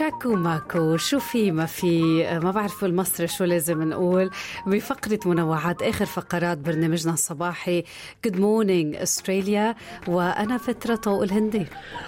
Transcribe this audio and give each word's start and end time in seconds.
شاكو 0.00 0.36
ماكو 0.36 0.96
شو 0.96 1.18
في 1.18 1.50
ما 1.50 1.66
في؟ 1.66 2.22
ما 2.42 2.50
بعرف 2.50 2.84
بالمصري 2.84 3.26
شو 3.28 3.44
لازم 3.44 3.82
نقول. 3.82 4.30
بفقرة 4.66 5.18
منوعات 5.26 5.82
آخر 5.82 6.04
فقرات 6.06 6.58
برنامجنا 6.58 7.12
الصباحي 7.12 7.84
Good 8.26 8.34
Morning 8.34 9.02
Australia 9.06 9.76
وأنا 10.08 10.58
فترة 10.58 10.94
طوق 10.94 11.22
الهندي. 11.22 11.66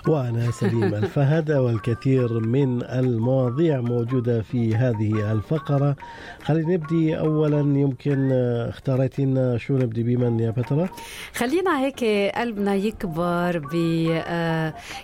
وأنا 0.08 0.50
سليم 0.50 0.94
الفهد 1.04 1.50
والكثير 1.50 2.40
من 2.40 2.82
المواضيع 2.82 3.80
موجودة 3.80 4.42
في 4.42 4.74
هذه 4.74 5.32
الفقرة. 5.32 5.96
خلينا 6.44 6.74
نبدي 6.74 7.18
أولا 7.18 7.60
يمكن 7.60 8.32
اختاريتي 8.68 9.24
لنا 9.24 9.58
شو 9.58 9.76
نبدي 9.76 10.02
بمن 10.02 10.40
يا 10.40 10.52
فترة؟ 10.52 10.90
خلينا 11.34 11.80
هيك 11.80 12.04
قلبنا 12.36 12.74
يكبر 12.74 13.58
ب 13.58 13.74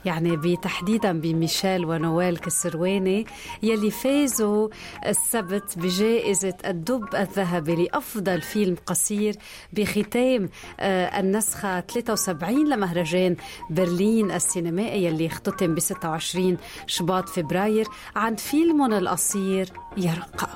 يعني 0.04 0.36
بتحديدا 0.36 1.20
بميشيل 1.20 1.84
ونويل 1.84 2.36
كسرواني 2.78 3.26
يلي 3.62 3.90
فازوا 3.90 4.68
السبت 5.06 5.78
بجائزة 5.78 6.54
الدب 6.66 7.14
الذهبي 7.14 7.74
لأفضل 7.84 8.40
فيلم 8.40 8.76
قصير 8.86 9.36
بختام 9.72 10.48
النسخة 10.80 11.80
73 11.80 12.68
لمهرجان 12.68 13.36
برلين 13.70 14.30
السينمائي 14.30 15.04
يلي 15.04 15.26
اختتم 15.26 15.74
ب 15.74 15.78
26 15.80 16.56
شباط 16.86 17.28
فبراير 17.28 17.86
عن 18.16 18.36
فيلمهم 18.36 18.92
القصير. 18.92 19.68
يرقى. 19.98 20.48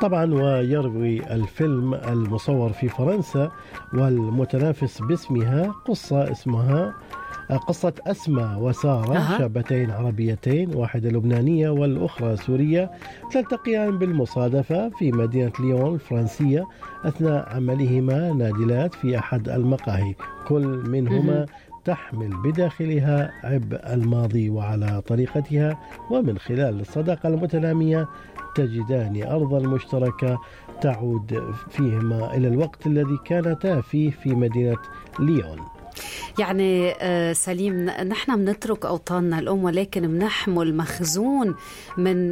طبعا 0.00 0.34
ويروي 0.34 1.34
الفيلم 1.34 1.94
المصور 1.94 2.72
في 2.72 2.88
فرنسا 2.88 3.50
والمتنافس 3.94 5.02
باسمها 5.02 5.74
قصة 5.86 6.32
اسمها 6.32 6.94
قصة 7.68 7.92
أسمى 8.06 8.56
وسارة 8.58 9.16
أه. 9.16 9.38
شابتين 9.38 9.90
عربيتين 9.90 10.74
واحدة 10.76 11.08
لبنانية 11.10 11.70
والأخرى 11.70 12.36
سورية 12.36 12.90
تلتقيان 13.32 13.98
بالمصادفة 13.98 14.88
في 14.88 15.12
مدينة 15.12 15.52
ليون 15.60 15.94
الفرنسية 15.94 16.64
أثناء 17.04 17.56
عملهما 17.56 18.32
نادلات 18.32 18.94
في 18.94 19.18
أحد 19.18 19.48
المقاهي. 19.48 20.14
كل 20.48 20.66
منهما 20.88 21.46
تحمل 21.84 22.36
بداخلها 22.42 23.32
عبء 23.44 23.94
الماضي 23.94 24.50
وعلى 24.50 25.00
طريقتها 25.00 25.78
ومن 26.10 26.38
خلال 26.38 26.80
الصداقة 26.80 27.28
المتنامية 27.28 28.08
تجدان 28.54 29.22
أرضا 29.22 29.58
مشتركة 29.58 30.38
تعود 30.80 31.54
فيهما 31.70 32.34
إلى 32.36 32.48
الوقت 32.48 32.86
الذي 32.86 33.18
كانتا 33.24 33.80
فيه 33.80 34.10
في 34.10 34.34
مدينة 34.34 34.78
ليون. 35.20 35.58
يعني 36.38 36.94
سليم 37.34 37.84
نحن 37.90 38.36
بنترك 38.36 38.86
أوطاننا 38.86 39.38
الأم 39.38 39.64
ولكن 39.64 40.00
بنحمل 40.00 40.76
مخزون 40.76 41.54
من 41.96 42.30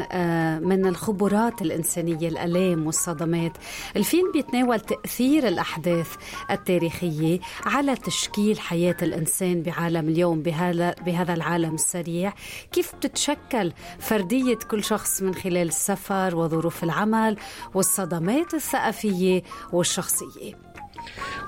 من 0.68 0.86
الخبرات 0.86 1.62
الإنسانية 1.62 2.28
الألام 2.28 2.86
والصدمات. 2.86 3.52
الفيلم 3.96 4.32
بيتناول 4.32 4.80
تأثير 4.80 5.48
الأحداث 5.48 6.14
التاريخية 6.50 7.40
على 7.66 7.96
تشكيل 7.96 8.60
حياة 8.60 8.96
الإنسان 9.02 9.62
بعالم 9.62 10.08
اليوم 10.08 10.42
بهذا 10.42 10.94
بهذا 11.06 11.34
العالم 11.34 11.74
السريع. 11.74 12.32
كيف 12.72 12.94
بتتشكل 12.94 13.72
فردية 13.98 14.58
كل 14.70 14.84
شخص 14.84 15.22
من 15.22 15.34
خلال 15.34 15.68
السفر 15.68 16.36
وظروف 16.36 16.84
العمل 16.84 17.36
والصدمات 17.74 18.54
الثقافية 18.54 19.42
والشخصية؟ 19.72 20.67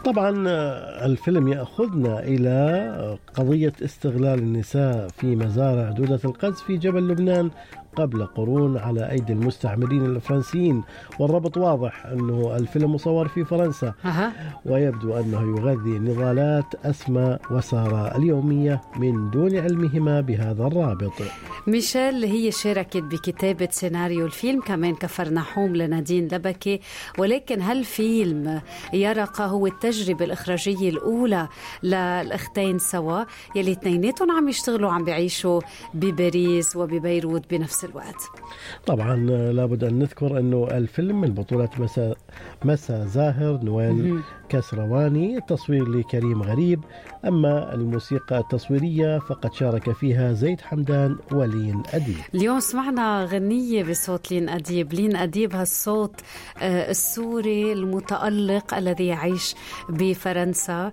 طبعا 0.04 0.44
الفيلم 1.06 1.48
يأخذنا 1.48 2.20
إلى 2.20 3.18
قضية 3.34 3.72
استغلال 3.84 4.38
النساء 4.38 5.08
في 5.08 5.36
مزارع 5.36 5.90
دوده 5.90 6.20
القز 6.24 6.54
في 6.54 6.76
جبل 6.76 7.08
لبنان. 7.08 7.50
قبل 7.96 8.26
قرون 8.26 8.78
على 8.78 9.10
أيدي 9.10 9.32
المستعمرين 9.32 10.06
الفرنسيين. 10.06 10.82
والربط 11.18 11.56
واضح 11.56 12.06
أنه 12.06 12.56
الفيلم 12.56 12.94
مصور 12.94 13.28
في 13.28 13.44
فرنسا. 13.44 13.94
ويبدو 14.66 15.16
أنه 15.16 15.58
يغذي 15.58 15.98
نضالات 15.98 16.74
اسمى 16.84 17.38
وسارة 17.50 18.16
اليومية 18.16 18.80
من 18.96 19.30
دون 19.30 19.56
علمهما 19.56 20.20
بهذا 20.20 20.66
الرابط. 20.66 21.12
ميشيل 21.66 22.24
هي 22.24 22.50
شاركت 22.50 22.96
بكتابة 22.96 23.68
سيناريو 23.70 24.26
الفيلم 24.26 24.60
كمان 24.60 24.94
كفرنحوم 24.94 25.76
لنادين 25.76 26.28
لبكي. 26.32 26.80
ولكن 27.18 27.60
هالفيلم 27.60 28.60
يرقى 28.92 29.50
هو 29.50 29.66
التجربة 29.66 30.24
الإخراجية 30.24 30.90
الأولى 30.90 31.48
للأختين 31.82 32.78
سوا. 32.78 33.24
يلي 33.56 33.72
اثنيناتهم 33.72 34.30
عم 34.30 34.48
يشتغلوا 34.48 34.90
عم 34.90 35.04
بيعيشوا 35.04 35.60
بباريس 35.94 36.76
وببيروت 36.76 37.50
بنفس 37.50 37.79
نفس 37.80 37.84
الوقت. 37.84 38.30
طبعا 38.86 39.16
لابد 39.52 39.84
أن 39.84 39.98
نذكر 39.98 40.38
أنه 40.38 40.68
الفيلم 40.70 41.20
من 41.20 41.34
بطولة 41.34 41.68
مسا, 41.78 42.14
مسا 42.64 43.04
زاهر 43.04 43.60
نويل 43.62 44.20
كسرواني 44.48 45.36
التصوير 45.36 45.88
لكريم 45.88 46.42
غريب. 46.42 46.80
أما 47.24 47.74
الموسيقى 47.74 48.38
التصويرية 48.38 49.18
فقد 49.18 49.52
شارك 49.52 49.92
فيها 49.92 50.32
زيد 50.32 50.60
حمدان 50.60 51.16
ولين 51.32 51.82
أديب. 51.94 52.16
اليوم 52.34 52.60
سمعنا 52.60 53.24
غنية 53.24 53.84
بصوت 53.84 54.30
لين 54.30 54.48
أديب. 54.48 54.92
لين 54.94 55.16
أديب 55.16 55.54
هالصوت 55.54 56.20
السوري 56.62 57.72
المتألق 57.72 58.74
الذي 58.74 59.06
يعيش 59.06 59.54
بفرنسا. 59.88 60.92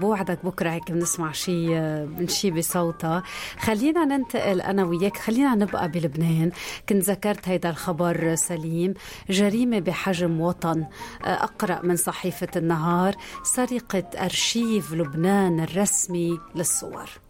بوعدك 0.00 0.38
بكرة 0.44 0.70
هيك 0.70 0.90
بنسمع 0.90 1.32
شيء 1.32 2.08
شيء 2.26 2.58
بصوتها 2.58 3.22
خلينا 3.58 4.04
ننتقل 4.04 4.60
أنا 4.60 4.84
وياك. 4.84 5.16
خلينا 5.16 5.54
نبقى 5.54 5.88
بلبنان 6.02 6.50
كنت 6.88 7.02
ذكرت 7.02 7.48
هيدا 7.48 7.70
الخبر 7.70 8.34
سليم. 8.34 8.94
جريمة 9.30 9.78
بحجم 9.78 10.40
وطن 10.40 10.84
أقرأ 11.24 11.80
من 11.82 11.96
صحيفة 11.96 12.48
النهار 12.56 13.14
سرقة 13.42 14.04
أرشيف 14.24 14.92
لبنان 14.92 15.60
الرسمي 15.60 16.38
للصور. 16.54 17.21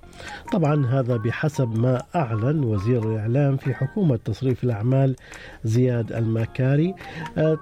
طبعا 0.53 0.87
هذا 0.87 1.17
بحسب 1.17 1.79
ما 1.79 2.03
أعلن 2.15 2.65
وزير 2.65 3.13
الإعلام 3.13 3.57
في 3.57 3.75
حكومة 3.75 4.17
تصريف 4.17 4.65
الأعمال 4.65 5.17
زياد 5.65 6.13
المكاري. 6.13 6.95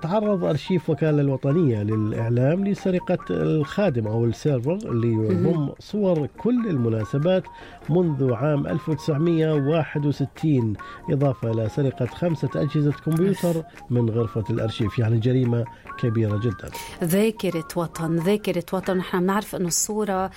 تعرض 0.02 0.44
أرشيف 0.44 0.90
وكالة 0.90 1.20
الوطنية 1.20 1.82
للإعلام 1.82 2.66
لسرقة 2.66 3.18
الخادم 3.30 4.06
أو 4.06 4.24
السيرفر 4.24 4.74
اللي 4.74 5.12
يضم 5.12 5.70
صور 5.78 6.28
كل 6.38 6.68
المناسبات 6.68 7.44
منذ 7.90 8.32
عام 8.32 8.66
1961 8.66 10.74
إضافة 11.10 11.50
إلى 11.50 11.68
سرقة 11.68 12.06
خمسة 12.06 12.48
أجهزة 12.56 12.92
كمبيوتر 12.92 13.62
من 13.90 14.10
غرفة 14.10 14.44
الأرشيف. 14.50 14.98
يعني 14.98 15.18
جريمة 15.18 15.64
كبيرة 15.98 16.36
جدا. 16.36 16.70
ذاكرة 17.04 17.68
وطن 17.76 18.16
ذاكرة 18.16 18.64
وطن. 18.72 18.96
نحن 18.96 19.20
بنعرف 19.20 19.56
أنه 19.56 19.66
الصورة 19.66 20.30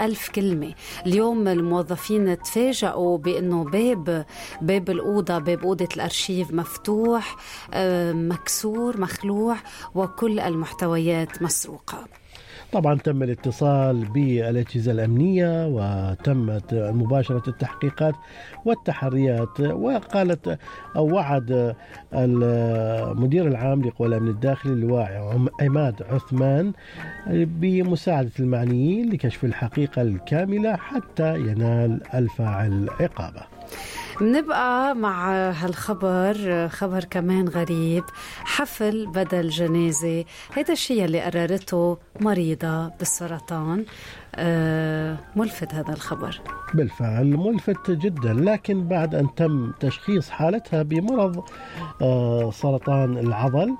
ألف 0.00 0.28
كلمة. 0.28 0.72
اليوم 1.06 1.33
الموظفين 1.48 2.38
تفاجئوا 2.42 3.18
بأنه 3.18 3.64
باب 3.64 4.26
باب 4.60 4.90
الأوضة 4.90 5.38
باب 5.38 5.64
أوضة 5.64 5.88
الأرشيف 5.96 6.50
مفتوح 6.50 7.36
مكسور 8.12 9.00
مخلوع 9.00 9.56
وكل 9.94 10.40
المحتويات 10.40 11.42
مسروقة. 11.42 12.04
طبعا 12.74 12.94
تم 12.94 13.22
الاتصال 13.22 14.04
بالأجهزة 14.04 14.92
الأمنية 14.92 15.66
وتمت 15.66 16.74
مباشرة 16.74 17.42
التحقيقات 17.48 18.14
والتحريات 18.64 19.60
وقالت 19.60 20.58
أو 20.96 21.14
وعد 21.14 21.74
المدير 22.14 23.46
العام 23.46 23.82
لقوى 23.82 24.08
الأمن 24.08 24.28
الداخلي 24.28 24.72
اللواء 24.72 25.38
عماد 25.60 26.02
عثمان 26.02 26.72
بمساعدة 27.30 28.30
المعنيين 28.40 29.12
لكشف 29.12 29.44
الحقيقة 29.44 30.02
الكاملة 30.02 30.76
حتى 30.76 31.34
ينال 31.34 32.00
الفاعل 32.14 32.88
عقابه. 33.00 33.42
بنبقى 34.20 34.94
مع 34.94 35.32
هالخبر 35.50 36.68
خبر 36.68 37.04
كمان 37.04 37.48
غريب 37.48 38.04
حفل 38.44 39.06
بدل 39.06 39.48
جنازة. 39.48 40.24
هذا 40.56 40.72
الشيء 40.72 41.04
اللي 41.04 41.20
قررته 41.20 41.98
مريضة 42.20 42.88
بالسرطان. 42.88 43.84
آه 44.36 45.18
ملفت 45.36 45.74
هذا 45.74 45.92
الخبر. 45.92 46.40
بالفعل 46.74 47.36
ملفت 47.36 47.90
جدا 47.90 48.32
لكن 48.32 48.88
بعد 48.88 49.14
أن 49.14 49.34
تم 49.34 49.72
تشخيص 49.80 50.30
حالتها 50.30 50.82
بمرض 50.82 51.44
آه 52.02 52.50
سرطان 52.50 53.18
العضل 53.18 53.76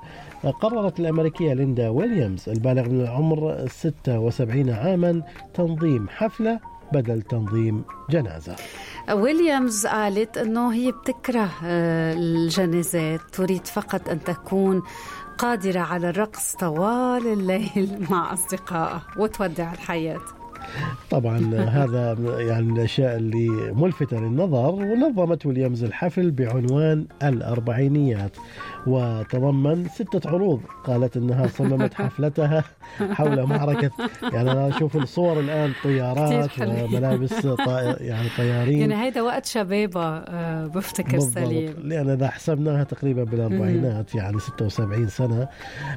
قررت 0.61 0.99
الأمريكية 0.99 1.53
ليندا 1.53 1.89
ويليامز 1.89 2.49
البالغ 2.49 2.89
من 2.89 3.01
العمر 3.01 3.65
76 3.67 4.69
عاما 4.69 5.21
تنظيم 5.53 6.09
حفلة 6.09 6.59
بدل 6.93 7.21
تنظيم 7.21 7.83
جنازة. 8.09 8.55
ويليامز 9.13 9.87
قالت 9.87 10.37
أنه 10.37 10.73
هي 10.73 10.91
بتكره 10.91 11.49
آه، 11.63 12.13
الجنازات 12.13 13.21
تريد 13.31 13.67
فقط 13.67 14.09
أن 14.09 14.23
تكون 14.23 14.81
قادرة 15.37 15.79
على 15.79 16.09
الرقص 16.09 16.55
طوال 16.55 17.27
الليل 17.27 17.97
مع 18.09 18.33
أصدقائها 18.33 19.01
وتودع 19.17 19.73
الحياة. 19.73 20.21
طبعا 21.09 21.37
هذا 21.79 22.17
يعني 22.39 22.65
من 22.65 22.77
الأشياء 22.77 23.17
اللي 23.17 23.49
ملفتة 23.73 24.19
للنظر 24.19 24.73
ونظمت 24.73 25.45
ويليامز 25.45 25.83
الحفل 25.83 26.31
بعنوان 26.31 27.05
الأربعينيات. 27.23 28.37
وتضمن 28.87 29.87
ستة 29.89 30.29
عروض. 30.29 30.61
قالت 30.83 31.17
إنها 31.17 31.47
صممت 31.47 31.93
حفلتها 32.01 32.63
حول 33.11 33.43
معركة 33.43 33.91
يعني 34.33 34.51
أنا 34.51 34.67
أشوف 34.67 34.95
الصور 34.95 35.39
الآن 35.39 35.73
طيارات 35.83 36.49
وملابس 36.59 37.45
يعني 37.99 38.29
طيارين. 38.37 38.79
يعني 38.79 39.03
هيدا 39.03 39.21
وقت 39.21 39.45
شبابة 39.45 40.05
آه، 40.05 40.65
بفتكر 40.65 41.19
سليم. 41.19 41.73
لأن 41.83 42.09
إذا 42.09 42.27
حسبناها 42.27 42.83
تقريبا 42.83 43.23
بالاربعينات 43.23 44.15
يعني 44.15 44.39
76 44.39 45.07
سنة. 45.07 45.47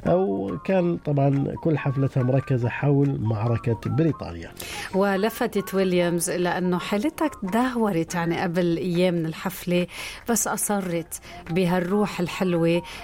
أو 0.07 0.57
كان 0.65 0.97
طبعا 0.97 1.55
كل 1.63 1.79
حفلتها 1.79 2.23
مركزة 2.23 2.69
حول 2.69 3.21
معركة 3.21 3.81
بريطانيا. 3.87 4.51
ولفتت 4.95 5.75
ويليامز 5.75 6.31
إلى 6.31 6.59
انه 6.59 6.79
حالتها 6.79 7.29
تدهورت 7.29 8.15
يعني 8.15 8.41
قبل 8.41 8.77
أيام 8.77 9.15
من 9.15 9.27
الحفلة 9.27 9.87
بس 10.31 10.49
أصرت 10.49 11.21
بهالروح 11.51 12.21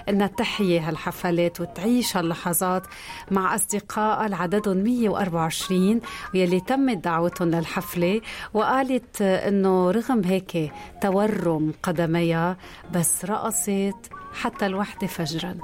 انها 0.09 0.27
تحيي 0.27 0.81
هالحفلات 0.81 1.61
وتعيش 1.61 2.17
هاللحظات 2.17 2.83
مع 3.31 3.55
اصدقائها 3.55 4.29
لعددهم 4.29 4.77
124 4.77 6.01
واللي 6.35 6.61
تمت 6.61 7.05
دعوتهم 7.05 7.51
للحفلة. 7.51 8.21
وقالت 8.55 9.23
إنه 9.23 9.91
رغم 9.91 10.25
هيك 10.25 10.73
تورم 11.03 11.73
قدميها 11.83 12.57
بس 12.95 13.25
رقصت 13.25 14.11
حتى 14.33 14.67
الوحدة 14.67 15.07
فجرا. 15.07 15.55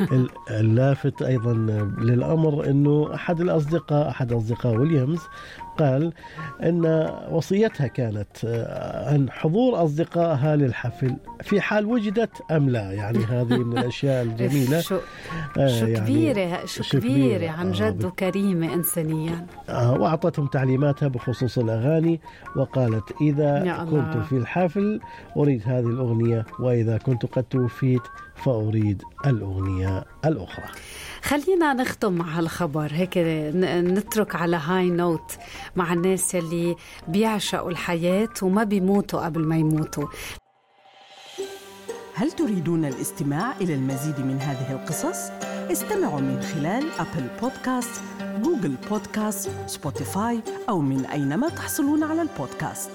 اللافت 0.50 1.22
أيضا 1.22 1.52
للأمر 1.98 2.66
أنه 2.70 3.14
أحد 3.14 3.40
الأصدقاء 3.40 4.08
أحد 4.08 4.32
أصدقاء 4.32 4.74
ويليامز 4.76 5.20
قال 5.78 6.12
أن 6.62 7.10
وصيتها 7.30 7.86
كانت 7.86 8.44
آه، 8.44 9.10
عن 9.12 9.30
حضور 9.30 9.84
أصدقائها 9.84 10.56
للحفل 10.56 11.16
في 11.42 11.60
حال 11.60 11.86
وجدت 11.86 12.30
أم 12.50 12.70
لا. 12.70 12.92
يعني 12.92 13.18
هذه 13.18 13.58
من 13.58 13.78
الأشياء 13.78 14.22
الجميلة. 14.26 14.80
شو, 14.80 14.98
آه، 15.58 15.66
شو 15.80 15.86
يعني 15.86 16.06
كبيرة 16.06 16.66
شو 16.66 16.98
كبيرة 16.98 17.50
عن 17.50 17.72
جد 17.72 18.04
وكريمة 18.04 18.74
إنسانيا. 18.74 19.46
آه، 19.68 19.92
وأعطتهم 19.92 20.46
تعليماتها 20.46 21.08
بخصوص 21.08 21.58
الأغاني 21.58 22.20
وقالت 22.56 23.14
إذا 23.20 23.84
كنت 23.90 24.24
في 24.24 24.32
الحفل 24.32 25.00
أريد 25.36 25.62
هذه 25.66 25.86
الأغنية 25.86 26.46
وإذا 26.60 26.98
كنت 26.98 27.26
قد 27.26 27.42
توفيت 27.42 28.02
فأريد 28.36 29.02
الأغنية 29.26 30.04
الأخرى. 30.24 30.66
خلينا 31.22 31.72
نختم 31.72 32.12
مع 32.12 32.38
هالخبر 32.38 32.90
هيك 32.92 33.18
نترك 33.94 34.34
على 34.34 34.56
هاي 34.56 34.90
نوت 34.90 35.32
مع 35.76 35.92
الناس 35.92 36.34
اللي 36.34 36.76
بيعشقوا 37.08 37.70
الحياة 37.70 38.28
وما 38.42 38.64
بيموتوا 38.64 39.24
قبل 39.24 39.40
ما 39.40 39.56
يموتوا. 39.56 40.08
هل 42.14 42.32
تريدون 42.32 42.84
الاستماع 42.84 43.56
إلى 43.60 43.74
المزيد 43.74 44.20
من 44.20 44.40
هذه 44.40 44.72
القصص؟ 44.72 45.30
استمعوا 45.72 46.20
من 46.20 46.42
خلال 46.42 46.84
Apple 46.98 47.26
Podcast، 47.42 48.02
Google 48.42 48.74
Podcast، 48.90 49.50
Spotify 49.66 50.40
أو 50.68 50.80
من 50.80 51.06
أينما 51.06 51.48
تحصلون 51.48 52.02
على 52.02 52.22
البودكاست. 52.22 52.90